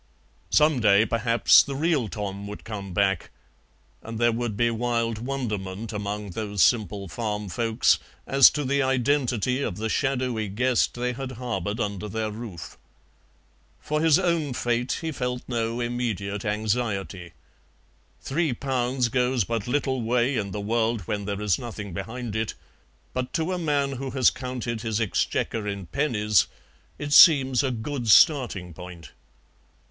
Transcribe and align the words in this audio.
Some 0.49 0.79
day 0.79 1.05
perhaps 1.05 1.61
the 1.61 1.75
real 1.75 2.07
Tom 2.09 2.47
would 2.47 2.63
come 2.63 2.91
back, 2.91 3.29
and 4.01 4.17
there 4.17 4.31
would 4.31 4.57
be 4.57 4.71
wild 4.71 5.19
wonderment 5.19 5.93
among 5.93 6.31
those 6.31 6.63
simple 6.63 7.07
farm 7.07 7.49
folks 7.49 7.99
as 8.25 8.49
to 8.49 8.63
the 8.65 8.81
identity 8.81 9.61
of 9.61 9.77
the 9.77 9.89
shadowy 9.89 10.47
guest 10.47 10.95
they 10.95 11.13
had 11.13 11.33
harboured 11.33 11.79
under 11.79 12.09
their 12.09 12.31
roof. 12.31 12.79
For 13.79 14.01
his 14.01 14.17
own 14.17 14.53
fate 14.55 14.97
he 15.01 15.11
felt 15.11 15.43
no 15.47 15.79
immediate 15.79 16.45
anxiety; 16.45 17.33
three 18.21 18.53
pounds 18.53 19.07
goes 19.07 19.43
but 19.43 19.67
little 19.67 20.01
way 20.01 20.35
in 20.35 20.49
the 20.49 20.59
world 20.61 21.01
when 21.01 21.25
there 21.25 21.39
is 21.41 21.59
nothing 21.59 21.93
behind 21.93 22.35
it, 22.35 22.55
but 23.13 23.33
to 23.33 23.53
a 23.53 23.59
man 23.59 23.91
who 23.91 24.09
has 24.09 24.31
counted 24.31 24.81
his 24.81 24.99
exchequer 24.99 25.67
in 25.67 25.85
pennies 25.85 26.47
it 26.97 27.13
seems 27.13 27.61
a 27.61 27.69
good 27.69 28.07
starting 28.09 28.73
point. 28.73 29.11